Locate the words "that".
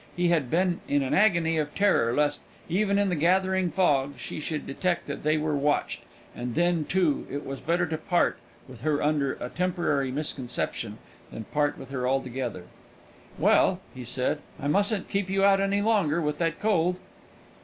5.05-5.21, 16.39-16.59